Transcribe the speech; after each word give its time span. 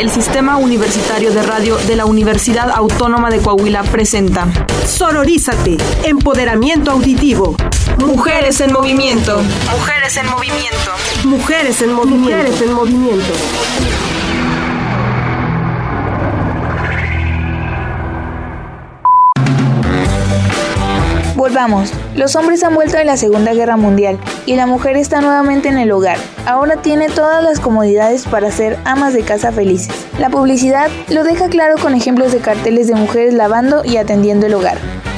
el 0.00 0.10
Sistema 0.10 0.56
Universitario 0.56 1.30
de 1.30 1.42
Radio 1.42 1.76
de 1.76 1.94
la 1.94 2.06
Universidad 2.06 2.70
Autónoma 2.70 3.28
de 3.28 3.38
Coahuila 3.38 3.82
presenta 3.82 4.48
Sororízate, 4.86 5.76
empoderamiento 6.04 6.90
auditivo. 6.90 7.54
Mujeres 7.98 8.62
en 8.62 8.72
movimiento. 8.72 9.42
Mujeres 9.70 10.16
en 10.16 10.26
movimiento. 10.30 10.92
Mujeres 11.24 11.82
en 11.82 11.92
movimiento. 11.92 12.16
Mujeres 12.16 12.62
en 12.62 12.72
movimiento. 12.72 14.09
Volvamos. 21.40 21.90
Los 22.16 22.36
hombres 22.36 22.62
han 22.64 22.74
vuelto 22.74 22.98
de 22.98 23.06
la 23.06 23.16
Segunda 23.16 23.54
Guerra 23.54 23.78
Mundial 23.78 24.18
y 24.44 24.56
la 24.56 24.66
mujer 24.66 24.98
está 24.98 25.22
nuevamente 25.22 25.70
en 25.70 25.78
el 25.78 25.90
hogar. 25.90 26.18
Ahora 26.44 26.82
tiene 26.82 27.08
todas 27.08 27.42
las 27.42 27.60
comodidades 27.60 28.26
para 28.26 28.50
ser 28.50 28.78
amas 28.84 29.14
de 29.14 29.22
casa 29.22 29.50
felices. 29.50 29.94
La 30.18 30.28
publicidad 30.28 30.90
lo 31.08 31.24
deja 31.24 31.48
claro 31.48 31.76
con 31.80 31.94
ejemplos 31.94 32.32
de 32.32 32.40
carteles 32.40 32.88
de 32.88 32.94
mujeres 32.94 33.32
lavando 33.32 33.82
y 33.86 33.96
atendiendo 33.96 34.44
el 34.44 34.52
hogar. 34.52 34.76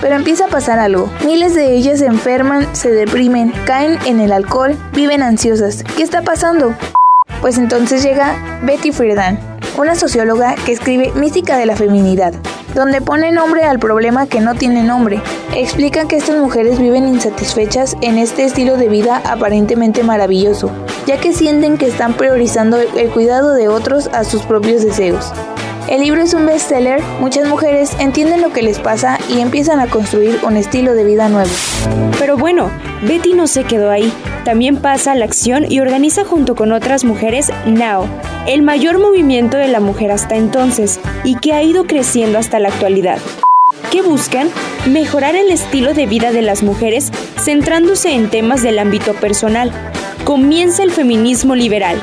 Pero 0.00 0.14
empieza 0.14 0.44
a 0.44 0.50
pasar 0.50 0.78
algo. 0.78 1.10
Miles 1.26 1.56
de 1.56 1.74
ellas 1.74 1.98
se 1.98 2.06
enferman, 2.06 2.68
se 2.76 2.92
deprimen, 2.92 3.52
caen 3.66 3.98
en 4.06 4.20
el 4.20 4.30
alcohol, 4.30 4.78
viven 4.92 5.20
ansiosas. 5.20 5.82
¿Qué 5.96 6.04
está 6.04 6.22
pasando? 6.22 6.76
Pues 7.40 7.58
entonces 7.58 8.04
llega 8.04 8.36
Betty 8.62 8.92
Friedan, 8.92 9.40
una 9.76 9.96
socióloga 9.96 10.54
que 10.64 10.70
escribe 10.70 11.10
Mística 11.16 11.56
de 11.56 11.66
la 11.66 11.74
Feminidad, 11.74 12.34
donde 12.74 13.00
pone 13.00 13.32
nombre 13.32 13.64
al 13.64 13.78
problema 13.78 14.26
que 14.26 14.40
no 14.40 14.54
tiene 14.54 14.82
nombre. 14.82 15.22
Explica 15.54 16.06
que 16.06 16.16
estas 16.16 16.36
mujeres 16.36 16.78
viven 16.78 17.06
insatisfechas 17.06 17.96
en 18.00 18.18
este 18.18 18.44
estilo 18.44 18.76
de 18.76 18.88
vida 18.88 19.22
aparentemente 19.24 20.02
maravilloso, 20.02 20.70
ya 21.06 21.18
que 21.18 21.32
sienten 21.32 21.78
que 21.78 21.86
están 21.86 22.14
priorizando 22.14 22.78
el 22.78 23.10
cuidado 23.10 23.54
de 23.54 23.68
otros 23.68 24.08
a 24.08 24.24
sus 24.24 24.42
propios 24.42 24.82
deseos. 24.82 25.32
El 25.88 26.00
libro 26.00 26.22
es 26.22 26.32
un 26.32 26.46
bestseller, 26.46 27.02
muchas 27.20 27.46
mujeres 27.46 27.94
entienden 28.00 28.40
lo 28.40 28.52
que 28.52 28.62
les 28.62 28.78
pasa 28.78 29.18
y 29.28 29.40
empiezan 29.40 29.80
a 29.80 29.86
construir 29.86 30.38
un 30.42 30.56
estilo 30.56 30.94
de 30.94 31.04
vida 31.04 31.28
nuevo. 31.28 31.50
Pero 32.18 32.38
bueno, 32.38 32.70
Betty 33.02 33.34
no 33.34 33.46
se 33.46 33.64
quedó 33.64 33.90
ahí, 33.90 34.10
también 34.44 34.76
pasa 34.76 35.12
a 35.12 35.14
la 35.14 35.26
acción 35.26 35.70
y 35.70 35.80
organiza 35.80 36.24
junto 36.24 36.54
con 36.54 36.72
otras 36.72 37.04
mujeres 37.04 37.52
Now, 37.66 38.06
el 38.46 38.62
mayor 38.62 38.98
movimiento 38.98 39.58
de 39.58 39.68
la 39.68 39.80
mujer 39.80 40.10
hasta 40.10 40.36
entonces 40.36 41.00
y 41.22 41.36
que 41.36 41.52
ha 41.52 41.62
ido 41.62 41.84
creciendo 41.84 42.38
hasta 42.38 42.58
la 42.58 42.70
actualidad. 42.70 43.18
¿Qué 43.90 44.00
buscan? 44.00 44.48
Mejorar 44.86 45.36
el 45.36 45.50
estilo 45.50 45.92
de 45.92 46.06
vida 46.06 46.32
de 46.32 46.42
las 46.42 46.62
mujeres 46.62 47.12
centrándose 47.38 48.12
en 48.12 48.30
temas 48.30 48.62
del 48.62 48.78
ámbito 48.78 49.12
personal. 49.12 49.70
Comienza 50.24 50.82
el 50.82 50.92
feminismo 50.92 51.54
liberal. 51.54 52.02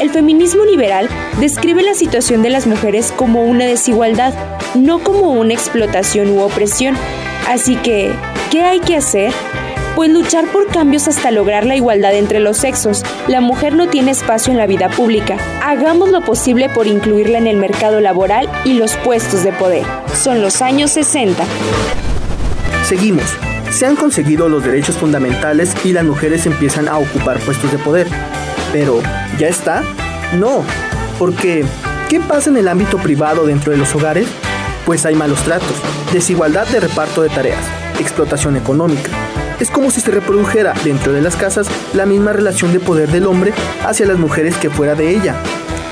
El 0.00 0.08
feminismo 0.08 0.64
liberal 0.64 1.10
describe 1.40 1.82
la 1.82 1.92
situación 1.92 2.42
de 2.42 2.48
las 2.48 2.66
mujeres 2.66 3.12
como 3.14 3.44
una 3.44 3.66
desigualdad, 3.66 4.32
no 4.74 4.98
como 5.00 5.32
una 5.32 5.52
explotación 5.52 6.30
u 6.30 6.40
opresión. 6.40 6.96
Así 7.46 7.76
que, 7.76 8.10
¿qué 8.50 8.62
hay 8.62 8.80
que 8.80 8.96
hacer? 8.96 9.30
Pues 9.94 10.10
luchar 10.10 10.46
por 10.46 10.68
cambios 10.68 11.06
hasta 11.06 11.30
lograr 11.30 11.66
la 11.66 11.76
igualdad 11.76 12.14
entre 12.14 12.40
los 12.40 12.56
sexos. 12.56 13.02
La 13.28 13.42
mujer 13.42 13.74
no 13.74 13.88
tiene 13.88 14.12
espacio 14.12 14.52
en 14.52 14.56
la 14.56 14.66
vida 14.66 14.88
pública. 14.88 15.36
Hagamos 15.62 16.08
lo 16.08 16.22
posible 16.22 16.70
por 16.70 16.86
incluirla 16.86 17.36
en 17.36 17.46
el 17.46 17.58
mercado 17.58 18.00
laboral 18.00 18.48
y 18.64 18.72
los 18.72 18.96
puestos 18.96 19.44
de 19.44 19.52
poder. 19.52 19.84
Son 20.14 20.40
los 20.40 20.62
años 20.62 20.92
60. 20.92 21.44
Seguimos. 22.84 23.26
Se 23.70 23.84
han 23.84 23.96
conseguido 23.96 24.48
los 24.48 24.64
derechos 24.64 24.96
fundamentales 24.96 25.74
y 25.84 25.92
las 25.92 26.04
mujeres 26.04 26.46
empiezan 26.46 26.88
a 26.88 26.96
ocupar 26.96 27.38
puestos 27.40 27.70
de 27.70 27.78
poder. 27.78 28.08
Pero, 28.72 29.00
¿ya 29.38 29.48
está? 29.48 29.82
No, 30.38 30.64
porque 31.18 31.64
¿qué 32.08 32.20
pasa 32.20 32.50
en 32.50 32.56
el 32.56 32.68
ámbito 32.68 32.98
privado 32.98 33.46
dentro 33.46 33.72
de 33.72 33.78
los 33.78 33.94
hogares? 33.94 34.28
Pues 34.86 35.04
hay 35.06 35.14
malos 35.14 35.42
tratos, 35.42 35.74
desigualdad 36.12 36.66
de 36.68 36.80
reparto 36.80 37.22
de 37.22 37.28
tareas, 37.28 37.62
explotación 37.98 38.56
económica. 38.56 39.10
Es 39.58 39.70
como 39.70 39.90
si 39.90 40.00
se 40.00 40.10
reprodujera 40.10 40.72
dentro 40.84 41.12
de 41.12 41.20
las 41.20 41.36
casas 41.36 41.66
la 41.94 42.06
misma 42.06 42.32
relación 42.32 42.72
de 42.72 42.80
poder 42.80 43.10
del 43.10 43.26
hombre 43.26 43.52
hacia 43.84 44.06
las 44.06 44.18
mujeres 44.18 44.56
que 44.56 44.70
fuera 44.70 44.94
de 44.94 45.10
ella. 45.10 45.34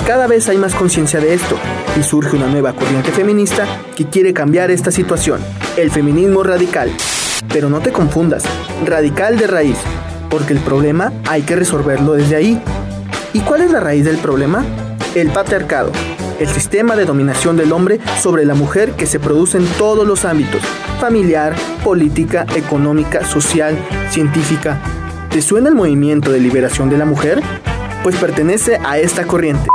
Cada 0.06 0.27
vez 0.27 0.49
hay 0.49 0.56
más 0.56 0.75
conciencia 0.75 1.21
de 1.21 1.34
esto 1.34 1.59
y 1.99 2.03
surge 2.03 2.37
una 2.37 2.47
nueva 2.47 2.72
corriente 2.72 3.12
feminista 3.12 3.66
que 3.95 4.06
quiere 4.06 4.33
cambiar 4.33 4.71
esta 4.71 4.91
situación, 4.91 5.41
el 5.77 5.91
feminismo 5.91 6.43
radical. 6.43 6.91
Pero 7.53 7.69
no 7.69 7.81
te 7.81 7.93
confundas, 7.93 8.45
radical 8.87 9.37
de 9.37 9.47
raíz, 9.47 9.77
porque 10.31 10.53
el 10.53 10.61
problema 10.61 11.12
hay 11.28 11.43
que 11.43 11.56
resolverlo 11.56 12.12
desde 12.15 12.37
ahí. 12.37 12.62
¿Y 13.33 13.41
cuál 13.41 13.62
es 13.62 13.71
la 13.71 13.81
raíz 13.81 14.05
del 14.05 14.19
problema? 14.19 14.65
El 15.15 15.31
patriarcado, 15.31 15.93
el 16.39 16.49
sistema 16.49 16.97
de 16.97 17.05
dominación 17.05 17.56
del 17.56 17.72
hombre 17.72 18.00
sobre 18.21 18.44
la 18.44 18.55
mujer 18.55 18.93
que 18.93 19.06
se 19.06 19.21
produce 19.21 19.59
en 19.59 19.66
todos 19.78 20.06
los 20.06 20.25
ámbitos, 20.25 20.62
familiar, 21.00 21.55
política, 21.83 22.47
económica, 22.55 23.25
social, 23.25 23.77
científica. 24.11 24.81
¿Te 25.31 25.43
suena 25.43 25.69
el 25.69 25.75
movimiento 25.75 26.31
de 26.31 26.41
liberación 26.41 26.91
de 26.91 26.99
la 26.99 27.05
mujer? 27.05 27.43
Pues 28.03 28.16
pertenece 28.16 28.78
a 28.84 28.99
esta 28.99 29.27
corriente. 29.27 29.69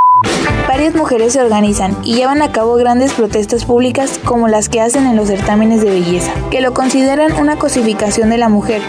Varias 0.68 0.96
mujeres 0.96 1.34
se 1.34 1.42
organizan 1.42 1.98
y 2.04 2.16
llevan 2.16 2.42
a 2.42 2.52
cabo 2.52 2.76
grandes 2.76 3.14
protestas 3.14 3.66
públicas 3.66 4.20
como 4.24 4.48
las 4.48 4.70
que 4.70 4.82
hacen 4.82 5.06
en 5.06 5.16
los 5.16 5.28
certámenes 5.28 5.82
de 5.82 5.90
belleza, 5.90 6.32
que 6.52 6.62
lo 6.62 6.74
consideran 6.74 7.34
una 7.34 7.58
cosificación 7.58 8.30
de 8.30 8.38
la 8.38 8.50
mujer. 8.50 8.82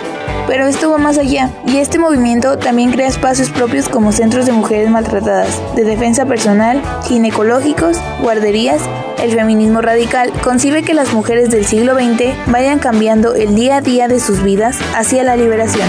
Pero 0.46 0.66
esto 0.66 0.90
va 0.90 0.98
más 0.98 1.18
allá, 1.18 1.50
y 1.66 1.78
este 1.78 1.98
movimiento 1.98 2.58
también 2.58 2.92
crea 2.92 3.08
espacios 3.08 3.50
propios 3.50 3.88
como 3.88 4.12
centros 4.12 4.46
de 4.46 4.52
mujeres 4.52 4.90
maltratadas, 4.90 5.60
de 5.74 5.84
defensa 5.84 6.26
personal, 6.26 6.82
ginecológicos, 7.08 7.98
guarderías. 8.22 8.80
El 9.22 9.32
feminismo 9.32 9.80
radical 9.80 10.32
concibe 10.42 10.82
que 10.82 10.94
las 10.94 11.12
mujeres 11.12 11.50
del 11.50 11.64
siglo 11.64 11.94
XX 11.94 12.34
vayan 12.46 12.78
cambiando 12.78 13.34
el 13.34 13.54
día 13.54 13.76
a 13.76 13.80
día 13.80 14.06
de 14.06 14.20
sus 14.20 14.42
vidas 14.42 14.78
hacia 14.94 15.24
la 15.24 15.36
liberación. 15.36 15.88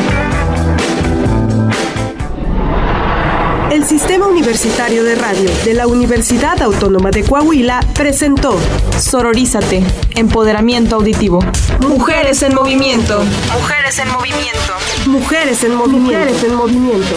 El 3.75 3.85
Sistema 3.85 4.25
Universitario 4.25 5.03
de 5.03 5.15
Radio 5.15 5.51
de 5.65 5.73
la 5.73 5.85
Universidad 5.85 6.61
Autónoma 6.61 7.11
de 7.11 7.25
Coahuila 7.25 7.81
presentó 7.93 8.57
Sororízate, 8.97 9.83
empoderamiento 10.15 10.95
auditivo. 10.95 11.43
Mujeres 11.81 12.41
en 12.43 12.55
movimiento. 12.55 13.21
Mujeres 13.51 13.99
en 13.99 14.07
movimiento. 14.13 14.73
Mujeres 15.07 15.61
en 15.65 15.75
movimiento. 15.75 16.07
Mujeres 16.07 16.43
en 16.45 16.55
movimiento. 16.55 17.15